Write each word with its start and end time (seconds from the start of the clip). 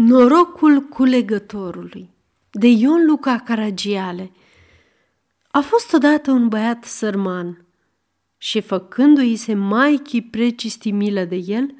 Norocul 0.00 0.80
culegătorului 0.80 2.10
de 2.50 2.66
Ion 2.66 3.06
Luca 3.06 3.38
Caragiale 3.38 4.30
A 5.50 5.60
fost 5.60 5.92
odată 5.92 6.30
un 6.30 6.48
băiat 6.48 6.84
sărman 6.84 7.66
și 8.36 8.60
făcându-i 8.60 9.36
se 9.36 9.54
maichii 9.54 10.22
precisti 10.22 10.90
milă 10.90 11.24
de 11.24 11.36
el, 11.36 11.74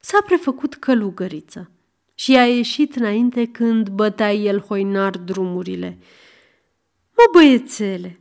s-a 0.00 0.18
prefăcut 0.26 0.74
călugăriță 0.74 1.70
și 2.14 2.36
a 2.36 2.46
ieșit 2.46 2.96
înainte 2.96 3.46
când 3.46 3.88
bătea 3.88 4.32
el 4.32 4.60
hoinar 4.60 5.18
drumurile. 5.18 5.98
Mă, 7.16 7.24
băiețele, 7.32 8.20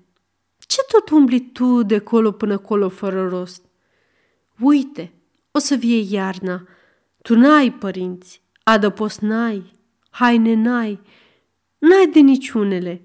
ce 0.58 0.82
tot 0.92 1.10
umbli 1.10 1.42
tu 1.52 1.84
de 1.84 2.00
colo 2.00 2.32
până 2.32 2.58
colo 2.58 2.90
fără 2.90 3.28
rost? 3.28 3.66
Uite, 4.60 5.14
o 5.52 5.60
să 5.60 5.76
vie 5.76 6.16
iarna, 6.16 6.68
tu 7.22 7.36
n-ai 7.36 7.72
părinți, 7.72 8.44
adăpost 8.68 9.20
n-ai, 9.20 9.72
haine 10.10 10.54
n-ai, 10.54 11.00
n-ai 11.78 12.08
de 12.08 12.20
niciunele. 12.20 13.02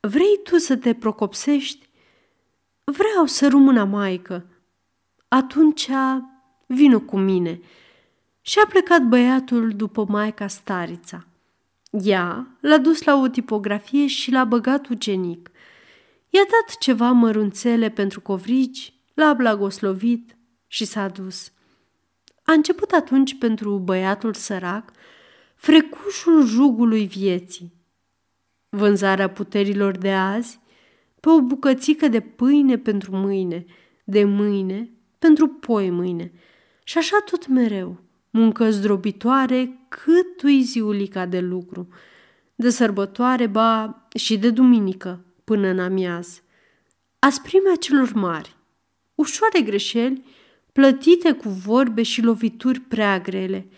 Vrei 0.00 0.40
tu 0.44 0.58
să 0.58 0.76
te 0.76 0.94
procopsești? 0.94 1.88
Vreau 2.84 3.26
să 3.26 3.48
rămână 3.48 3.84
maică. 3.84 4.46
Atunci 5.28 5.88
vină 6.66 6.98
cu 6.98 7.18
mine. 7.18 7.60
Și 8.40 8.58
a 8.58 8.66
plecat 8.66 9.02
băiatul 9.02 9.70
după 9.70 10.04
maica 10.08 10.46
starița. 10.46 11.26
Ea 11.90 12.46
l-a 12.60 12.78
dus 12.78 13.02
la 13.02 13.20
o 13.20 13.28
tipografie 13.28 14.06
și 14.06 14.30
l-a 14.30 14.44
băgat 14.44 14.88
ucenic. 14.88 15.50
I-a 16.28 16.42
dat 16.42 16.78
ceva 16.78 17.10
mărunțele 17.10 17.88
pentru 17.88 18.20
covrigi, 18.20 18.94
l-a 19.14 19.32
blagoslovit 19.32 20.36
și 20.66 20.84
s-a 20.84 21.08
dus. 21.08 21.52
A 22.50 22.52
început 22.52 22.90
atunci 22.90 23.38
pentru 23.38 23.78
băiatul 23.78 24.34
sărac 24.34 24.92
frecușul 25.54 26.46
jugului 26.46 27.06
vieții. 27.06 27.72
Vânzarea 28.68 29.30
puterilor 29.30 29.96
de 29.96 30.12
azi 30.12 30.60
pe 31.20 31.28
o 31.28 31.40
bucățică 31.40 32.08
de 32.08 32.20
pâine 32.20 32.78
pentru 32.78 33.16
mâine, 33.16 33.64
de 34.04 34.24
mâine 34.24 34.90
pentru 35.18 35.46
poi 35.48 35.90
mâine. 35.90 36.32
Și 36.84 36.98
așa 36.98 37.16
tot 37.24 37.46
mereu, 37.46 38.00
muncă 38.30 38.70
zdrobitoare 38.70 39.86
cât 39.88 40.42
ui 40.42 40.62
ziulica 40.62 41.26
de 41.26 41.40
lucru, 41.40 41.88
de 42.54 42.70
sărbătoare, 42.70 43.46
ba 43.46 44.06
și 44.14 44.38
de 44.38 44.50
duminică, 44.50 45.24
până 45.44 45.66
în 45.68 45.78
amiaz. 45.78 46.42
Asprimea 47.18 47.74
celor 47.74 48.12
mari, 48.12 48.56
ușoare 49.14 49.60
greșeli, 49.60 50.22
plătite 50.72 51.32
cu 51.32 51.48
vorbe 51.48 52.02
și 52.02 52.22
lovituri 52.22 52.80
prea 52.80 53.18
grele. 53.18 53.68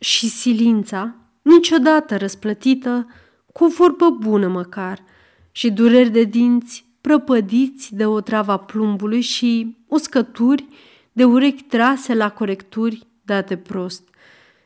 Și 0.00 0.28
silința, 0.28 1.14
niciodată 1.42 2.16
răsplătită, 2.16 3.06
cu 3.52 3.64
o 3.64 3.68
vorbă 3.68 4.10
bună 4.10 4.48
măcar, 4.48 5.04
și 5.52 5.70
dureri 5.70 6.10
de 6.10 6.24
dinți 6.24 6.86
prăpădiți 7.00 7.94
de 7.94 8.06
o 8.06 8.20
travă 8.20 8.58
plumbului 8.58 9.20
și 9.20 9.76
uscături 9.86 10.66
de 11.12 11.24
urechi 11.24 11.62
trase 11.62 12.14
la 12.14 12.30
corecturi 12.30 13.06
date 13.22 13.56
prost. 13.56 14.08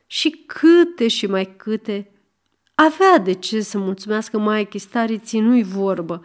Și 0.06 0.30
câte 0.46 1.08
și 1.08 1.26
mai 1.26 1.54
câte 1.56 2.10
avea 2.74 3.18
de 3.18 3.32
ce 3.32 3.60
să 3.60 3.78
mulțumească 3.78 4.38
mai 4.38 4.68
stariții 4.74 5.40
nu-i 5.40 5.62
vorbă, 5.62 6.24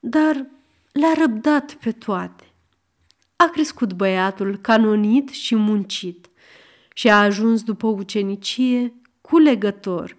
dar 0.00 0.46
le-a 0.92 1.12
răbdat 1.18 1.74
pe 1.74 1.92
toate. 1.92 2.47
A 3.44 3.48
crescut 3.52 3.92
băiatul 3.92 4.56
canonit 4.56 5.28
și 5.28 5.54
muncit 5.56 6.28
și 6.94 7.08
a 7.08 7.22
ajuns 7.22 7.62
după 7.62 7.86
ucenicie 7.86 8.94
culegător. 9.20 10.16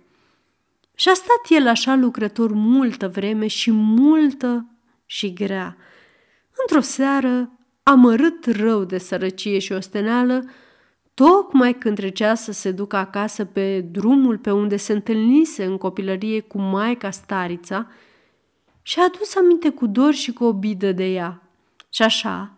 Și 0.95 1.09
a 1.09 1.13
stat 1.13 1.45
el 1.49 1.67
așa 1.67 1.95
lucrător 1.95 2.51
multă 2.53 3.07
vreme 3.07 3.47
și 3.47 3.71
multă 3.71 4.65
și 5.05 5.33
grea. 5.33 5.77
Într-o 6.61 6.81
seară, 6.81 7.51
amărât 7.83 8.45
rău 8.45 8.83
de 8.83 8.97
sărăcie 8.97 9.59
și 9.59 9.71
osteneală, 9.71 10.49
tocmai 11.13 11.73
când 11.73 11.95
trecea 11.95 12.35
să 12.35 12.51
se 12.51 12.71
ducă 12.71 12.95
acasă 12.95 13.45
pe 13.45 13.81
drumul 13.81 14.37
pe 14.37 14.51
unde 14.51 14.77
se 14.77 14.93
întâlnise 14.93 15.65
în 15.65 15.77
copilărie 15.77 16.39
cu 16.39 16.57
maica 16.57 17.11
starița, 17.11 17.87
și-a 18.81 19.03
adus 19.03 19.35
aminte 19.35 19.69
cu 19.69 19.87
dor 19.87 20.13
și 20.13 20.33
cu 20.33 20.43
obidă 20.43 20.91
de 20.91 21.05
ea. 21.05 21.41
Și 21.89 22.01
așa, 22.01 22.53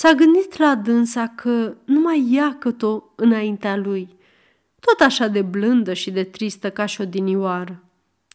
S-a 0.00 0.12
gândit 0.12 0.56
la 0.56 0.74
dânsa 0.74 1.26
că 1.26 1.74
numai 1.84 2.28
ea 2.30 2.56
cât-o 2.58 3.02
înaintea 3.14 3.76
lui, 3.76 4.16
tot 4.80 5.00
așa 5.00 5.28
de 5.28 5.42
blândă 5.42 5.92
și 5.92 6.10
de 6.10 6.24
tristă 6.24 6.70
ca 6.70 6.86
și 6.86 7.00
o 7.00 7.04
dinioară, 7.04 7.82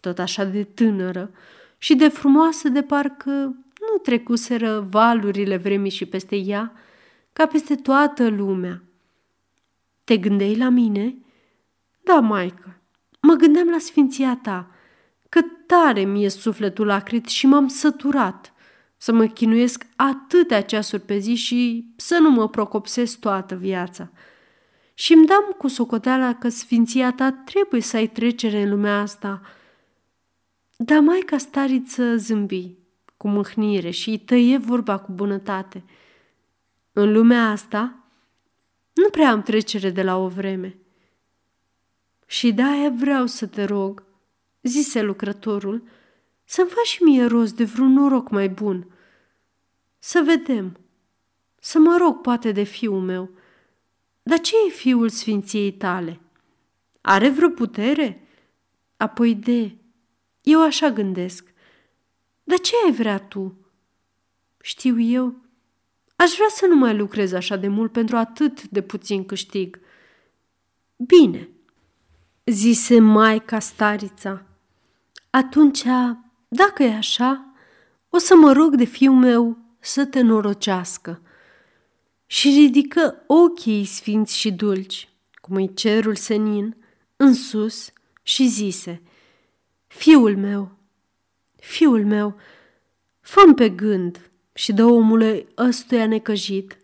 tot 0.01 0.19
așa 0.19 0.43
de 0.43 0.63
tânără 0.63 1.31
și 1.77 1.95
de 1.95 2.07
frumoasă 2.07 2.69
de 2.69 2.81
parcă 2.81 3.31
nu 3.79 3.97
trecuseră 4.01 4.87
valurile 4.89 5.57
vremii 5.57 5.91
și 5.91 6.05
peste 6.05 6.35
ea, 6.35 6.73
ca 7.33 7.45
peste 7.45 7.75
toată 7.75 8.27
lumea. 8.27 8.83
Te 10.03 10.17
gândeai 10.17 10.55
la 10.55 10.69
mine? 10.69 11.15
Da, 12.01 12.19
maică, 12.19 12.79
mă 13.21 13.33
gândeam 13.33 13.69
la 13.69 13.79
sfinția 13.79 14.39
ta, 14.41 14.71
că 15.29 15.39
tare 15.65 16.01
mi-e 16.01 16.29
sufletul 16.29 16.89
acrit 16.89 17.27
și 17.27 17.45
m-am 17.45 17.67
săturat 17.67 18.52
să 19.03 19.11
mă 19.11 19.25
chinuiesc 19.25 19.85
atâtea 19.95 20.61
ceasuri 20.61 21.01
pe 21.01 21.17
zi 21.17 21.35
și 21.35 21.87
să 21.95 22.17
nu 22.17 22.29
mă 22.29 22.49
procopsesc 22.49 23.19
toată 23.19 23.55
viața. 23.55 24.11
Și 24.93 25.13
îmi 25.13 25.25
dam 25.25 25.55
cu 25.57 25.67
socoteala 25.67 26.35
că 26.35 26.49
sfinția 26.49 27.11
ta 27.11 27.31
trebuie 27.31 27.81
să 27.81 27.97
ai 27.97 28.07
trecere 28.07 28.61
în 28.61 28.69
lumea 28.69 28.99
asta. 28.99 29.41
Dar 30.77 30.99
maica 30.99 31.37
stariță 31.37 32.15
zâmbi 32.15 32.75
cu 33.17 33.27
mâhnire 33.27 33.89
și 33.89 34.09
îi 34.09 34.17
tăie 34.17 34.57
vorba 34.57 34.97
cu 34.97 35.11
bunătate. 35.11 35.83
În 36.91 37.11
lumea 37.11 37.49
asta 37.49 38.07
nu 38.93 39.09
prea 39.09 39.31
am 39.31 39.41
trecere 39.41 39.89
de 39.89 40.03
la 40.03 40.17
o 40.17 40.27
vreme. 40.27 40.77
Și 42.25 42.53
de-aia 42.53 42.89
vreau 42.89 43.25
să 43.25 43.45
te 43.45 43.63
rog, 43.63 44.03
zise 44.61 45.01
lucrătorul, 45.01 45.83
să-mi 46.43 46.69
faci 46.69 46.87
și 46.87 47.03
mie 47.03 47.25
rost 47.25 47.55
de 47.55 47.63
vreun 47.63 47.93
noroc 47.93 48.29
mai 48.29 48.49
bun– 48.49 48.87
să 50.05 50.21
vedem. 50.25 50.77
Să 51.59 51.79
mă 51.79 51.97
rog 51.99 52.21
poate 52.21 52.51
de 52.51 52.63
fiul 52.63 53.01
meu. 53.01 53.29
Dar 54.23 54.39
ce 54.39 54.55
e 54.67 54.69
fiul 54.69 55.09
sfinției 55.09 55.71
tale? 55.71 56.19
Are 57.01 57.29
vreo 57.29 57.49
putere? 57.49 58.27
Apoi 58.97 59.35
de... 59.35 59.75
Eu 60.41 60.61
așa 60.61 60.89
gândesc. 60.89 61.53
Dar 62.43 62.59
ce 62.59 62.73
ai 62.85 62.91
vrea 62.91 63.19
tu? 63.19 63.57
Știu 64.61 64.99
eu. 64.99 65.35
Aș 66.15 66.31
vrea 66.31 66.49
să 66.49 66.65
nu 66.65 66.75
mai 66.75 66.97
lucrez 66.97 67.31
așa 67.31 67.55
de 67.55 67.67
mult 67.67 67.91
pentru 67.91 68.17
atât 68.17 68.67
de 68.67 68.81
puțin 68.81 69.25
câștig. 69.25 69.79
Bine, 70.95 71.49
zise 72.45 72.99
Maica 72.99 73.59
starița. 73.59 74.45
Atunci, 75.29 75.83
dacă 76.47 76.83
e 76.83 76.95
așa, 76.95 77.53
o 78.09 78.17
să 78.17 78.35
mă 78.35 78.51
rog 78.51 78.75
de 78.75 78.83
fiul 78.83 79.15
meu 79.15 79.62
să 79.85 80.05
te 80.05 80.21
norocească. 80.21 81.21
Și 82.25 82.49
ridică 82.49 83.23
ochii 83.27 83.85
sfinți 83.85 84.37
și 84.37 84.51
dulci, 84.51 85.09
cum 85.41 85.57
e 85.57 85.65
cerul 85.65 86.15
senin, 86.15 86.75
în 87.15 87.33
sus 87.33 87.91
și 88.21 88.47
zise, 88.47 89.01
Fiul 89.87 90.37
meu, 90.37 90.77
fiul 91.55 92.05
meu, 92.05 92.35
fă 93.19 93.53
pe 93.55 93.69
gând 93.69 94.29
și 94.53 94.73
dă 94.73 94.85
omului 94.85 95.47
ăstuia 95.57 96.07
necăjit, 96.07 96.77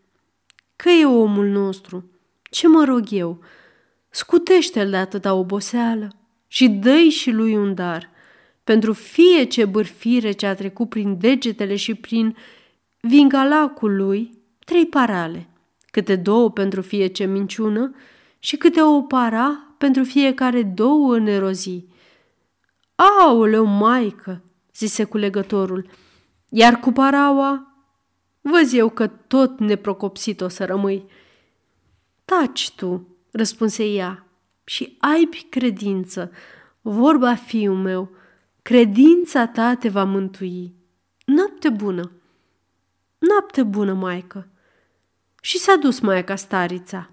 că 0.75 0.89
e 0.89 1.05
omul 1.05 1.47
nostru, 1.47 2.09
ce 2.41 2.67
mă 2.67 2.83
rog 2.83 3.05
eu, 3.11 3.43
scutește-l 4.09 4.89
de 4.89 4.97
atâta 4.97 5.33
oboseală 5.33 6.15
și 6.47 6.67
dă 6.67 6.97
și 7.09 7.31
lui 7.31 7.55
un 7.55 7.73
dar, 7.73 8.09
pentru 8.63 8.93
fie 8.93 9.43
ce 9.43 9.65
bârfire 9.65 10.31
ce 10.31 10.45
a 10.45 10.55
trecut 10.55 10.89
prin 10.89 11.17
degetele 11.19 11.75
și 11.75 11.93
prin 11.93 12.35
vingalacul 13.01 13.95
lui 13.95 14.37
trei 14.65 14.85
parale, 14.85 15.49
câte 15.91 16.15
două 16.15 16.51
pentru 16.51 16.81
fie 16.81 17.07
ce 17.07 17.25
minciună 17.25 17.95
și 18.39 18.57
câte 18.57 18.81
o 18.81 19.01
para 19.01 19.73
pentru 19.77 20.03
fiecare 20.03 20.63
două 20.63 21.19
nerozii. 21.19 21.93
Aoleu, 22.95 23.65
maică, 23.65 24.41
zise 24.75 25.03
culegătorul, 25.03 25.89
iar 26.49 26.79
cu 26.79 26.91
paraua, 26.91 27.73
văz 28.41 28.73
eu 28.73 28.89
că 28.89 29.07
tot 29.07 29.59
neprocopsit 29.59 30.41
o 30.41 30.47
să 30.47 30.65
rămâi. 30.65 31.05
Taci 32.25 32.71
tu, 32.71 33.07
răspunse 33.31 33.85
ea, 33.85 34.27
și 34.63 34.95
ai 34.99 35.29
credință, 35.49 36.31
vorba 36.81 37.35
fiul 37.35 37.75
meu, 37.75 38.09
credința 38.61 39.47
ta 39.47 39.75
te 39.75 39.89
va 39.89 40.03
mântui. 40.03 40.73
Noapte 41.25 41.69
bună! 41.69 42.11
Noapte 43.19 43.63
bună, 43.63 43.93
maică! 43.93 44.47
Și 45.41 45.57
s-a 45.57 45.75
dus 45.75 45.99
maica 45.99 46.35
starița. 46.35 47.09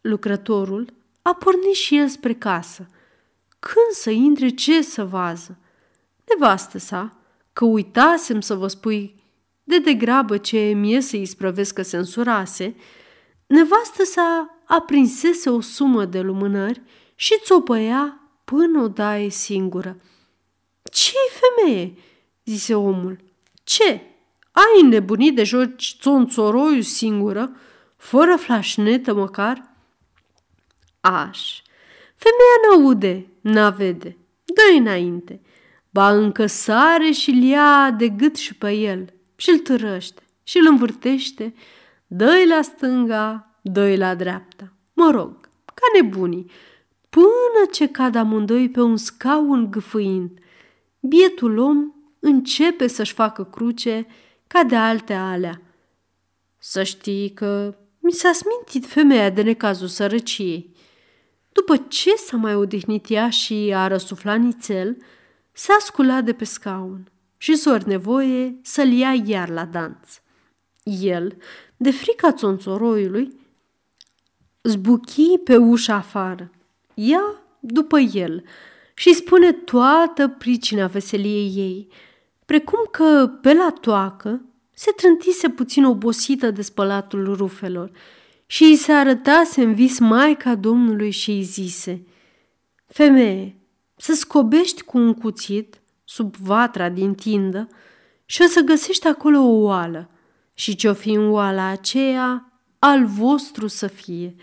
Lucrătorul 0.00 0.94
a 1.22 1.34
pornit 1.34 1.74
și 1.74 1.96
el 1.96 2.08
spre 2.08 2.34
casă. 2.34 2.86
Când 3.58 3.90
să 3.92 4.10
intre, 4.10 4.48
ce 4.48 4.82
să 4.82 5.04
vază? 5.04 5.58
Nevastă 6.24 6.78
sa, 6.78 7.16
că 7.52 7.64
uitasem 7.64 8.40
să 8.40 8.54
vă 8.54 8.68
spui 8.68 9.14
de 9.64 9.78
degrabă 9.78 10.36
ce 10.36 10.58
mie 10.58 11.00
să-i 11.00 11.26
sprăvesc 11.26 11.74
că 11.74 11.82
se 11.82 11.96
însurase, 11.96 12.76
nevastă 13.46 14.04
sa 14.04 14.58
aprinsese 14.64 15.50
o 15.50 15.60
sumă 15.60 16.04
de 16.04 16.20
lumânări 16.20 16.82
și 17.14 17.40
țopăia 17.44 18.20
până 18.44 18.82
o 18.82 18.88
daie 18.88 19.28
singură. 19.30 20.00
ce 20.92 21.12
femeie?" 21.40 21.94
zise 22.44 22.74
omul. 22.74 23.18
Ce? 23.64 24.00
Ai 24.58 24.88
nebunit 24.88 25.34
de 25.34 25.44
joci 25.44 25.96
țonțoroiu 26.00 26.80
singură, 26.80 27.56
fără 27.96 28.36
flașnetă 28.36 29.14
măcar?" 29.14 29.74
Aș. 31.00 31.62
Femeia 32.14 32.58
n-aude, 32.62 33.26
n-vede. 33.40 34.16
Dă-i 34.44 34.78
înainte. 34.78 35.40
Ba 35.90 36.10
încă 36.10 36.46
sare 36.46 37.10
și-l 37.10 37.42
ia 37.42 37.90
de 37.90 38.08
gât 38.08 38.36
și 38.36 38.54
pe 38.54 38.70
el 38.70 39.12
și-l 39.36 39.58
târăște 39.58 40.22
și-l 40.42 40.66
învârtește, 40.66 41.54
dă 42.06 42.32
la 42.48 42.62
stânga, 42.62 43.58
dă 43.62 43.94
la 43.96 44.14
dreapta. 44.14 44.72
Mă 44.92 45.10
rog, 45.10 45.48
ca 45.64 46.00
nebunii, 46.00 46.50
până 47.08 47.70
ce 47.72 47.88
cad 47.88 48.14
amândoi 48.14 48.68
pe 48.70 48.80
un 48.80 48.96
scaun 48.96 49.70
gâfâind. 49.70 50.30
Bietul 51.00 51.58
om 51.58 51.92
începe 52.18 52.86
să-și 52.86 53.12
facă 53.12 53.44
cruce 53.44 54.06
ca 54.48 54.62
de 54.62 54.76
alte 54.76 55.12
alea. 55.12 55.62
Să 56.58 56.82
știi 56.82 57.30
că 57.30 57.76
mi 57.98 58.12
s-a 58.12 58.32
smintit 58.32 58.90
femeia 58.90 59.30
de 59.30 59.42
necazul 59.42 59.88
sărăciei. 59.88 60.74
După 61.52 61.76
ce 61.76 62.14
s-a 62.14 62.36
mai 62.36 62.54
odihnit 62.54 63.10
ea 63.10 63.30
și 63.30 63.72
a 63.74 63.86
răsuflat 63.86 64.38
nițel, 64.38 64.96
s-a 65.52 65.76
sculat 65.80 66.24
de 66.24 66.32
pe 66.32 66.44
scaun 66.44 67.10
și 67.36 67.54
s-or 67.54 67.82
nevoie 67.82 68.58
să-l 68.62 68.92
ia 68.92 69.22
iar 69.24 69.48
la 69.48 69.64
danț. 69.64 70.20
El, 70.82 71.36
de 71.76 71.90
frica 71.90 72.32
țonțoroiului, 72.32 73.40
zbuchi 74.62 75.38
pe 75.44 75.56
ușa 75.56 75.94
afară. 75.94 76.50
Ea 76.94 77.42
după 77.60 77.98
el 77.98 78.44
și 78.94 79.14
spune 79.14 79.52
toată 79.52 80.28
pricina 80.28 80.86
veseliei 80.86 81.52
ei, 81.56 81.88
precum 82.48 82.88
că 82.90 83.30
pe 83.40 83.52
la 83.52 83.74
toacă 83.80 84.40
se 84.74 84.90
trântise 84.90 85.48
puțin 85.48 85.84
obosită 85.84 86.50
de 86.50 86.62
spălatul 86.62 87.34
rufelor 87.36 87.90
și 88.46 88.62
îi 88.62 88.76
se 88.76 88.92
arătase 88.92 89.62
în 89.62 89.74
vis 89.74 89.98
Maica 89.98 90.54
Domnului 90.54 91.10
și 91.10 91.30
îi 91.30 91.42
zise 91.42 92.06
Femeie, 92.86 93.56
să 93.96 94.14
scobești 94.14 94.82
cu 94.82 94.98
un 94.98 95.14
cuțit 95.14 95.80
sub 96.04 96.36
vatra 96.36 96.88
din 96.88 97.14
tindă 97.14 97.68
și 98.24 98.42
o 98.42 98.46
să 98.46 98.60
găsești 98.60 99.06
acolo 99.06 99.38
o 99.38 99.62
oală 99.62 100.10
și 100.54 100.76
ce-o 100.76 100.94
fi 100.94 101.10
în 101.10 101.30
oala 101.30 101.66
aceea, 101.66 102.52
al 102.78 103.06
vostru 103.06 103.66
să 103.66 103.86
fie. 103.86 104.34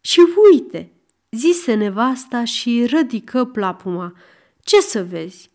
Și 0.00 0.20
uite, 0.52 0.92
zise 1.30 1.74
nevasta 1.74 2.44
și 2.44 2.86
rădică 2.86 3.44
plapuma. 3.44 4.12
Ce 4.60 4.80
să 4.80 5.04
vezi? 5.04 5.50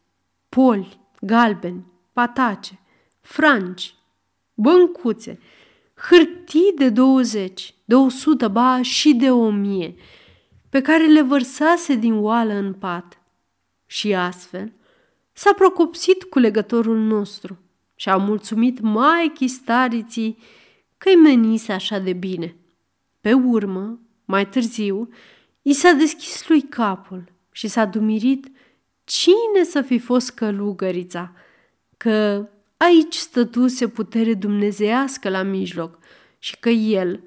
Poli, 0.50 1.00
galbeni, 1.21 1.85
patace, 2.13 2.79
franci, 3.21 3.95
băncuțe, 4.53 5.39
hârtii 6.09 6.73
de 6.75 6.89
douăzeci, 6.89 7.73
de 7.85 7.95
o 7.95 8.09
sută, 8.09 8.47
ba 8.47 8.81
și 8.81 9.13
de 9.13 9.31
o 9.31 9.50
mie, 9.50 9.95
pe 10.69 10.81
care 10.81 11.06
le 11.06 11.21
vărsase 11.21 11.95
din 11.95 12.13
oală 12.13 12.53
în 12.53 12.73
pat. 12.73 13.21
Și 13.85 14.13
astfel 14.13 14.71
s-a 15.33 15.53
procopsit 15.53 16.23
cu 16.23 16.39
legătorul 16.39 16.97
nostru 16.97 17.59
și 17.95 18.09
a 18.09 18.17
mulțumit 18.17 18.79
mai 18.79 19.31
chistariții 19.33 20.38
că-i 20.97 21.15
menise 21.15 21.71
așa 21.71 22.00
de 22.00 22.13
bine. 22.13 22.56
Pe 23.21 23.33
urmă, 23.33 24.00
mai 24.25 24.50
târziu, 24.50 25.09
i 25.62 25.74
s-a 25.74 25.91
deschis 25.91 26.47
lui 26.47 26.62
capul 26.62 27.24
și 27.51 27.67
s-a 27.67 27.85
dumirit 27.85 28.51
cine 29.12 29.63
să 29.63 29.81
fi 29.81 30.00
fost 30.00 30.31
călugărița, 30.31 31.34
că 31.98 32.48
aici 32.78 33.16
stătuse 33.16 33.88
putere 33.88 34.34
dumnezeiască 34.34 35.30
la 35.30 35.42
mijloc 35.42 36.00
și 36.40 36.58
că 36.60 36.69
el 36.69 37.24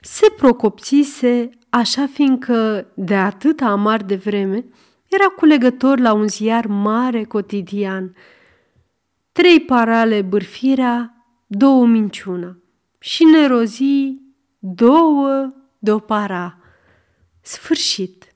se 0.00 0.32
procopsise 0.36 1.50
așa 1.68 2.06
fiindcă 2.06 2.86
de 2.94 3.14
atâta 3.14 3.66
amar 3.66 4.02
de 4.02 4.14
vreme 4.14 4.64
era 5.08 5.26
culegător 5.26 5.98
la 5.98 6.12
un 6.12 6.28
ziar 6.28 6.66
mare 6.66 7.24
cotidian. 7.24 8.16
Trei 9.32 9.60
parale 9.60 10.22
bârfirea, 10.22 11.26
două 11.46 11.86
minciuna 11.86 12.56
și 12.98 13.24
nerozii 13.24 14.22
două 14.58 15.46
de 15.78 15.92
o 15.92 15.98
para. 15.98 16.58
Sfârșit. 17.40 18.27